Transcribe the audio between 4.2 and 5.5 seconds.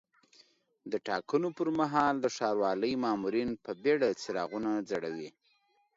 څراغونه ځړوي.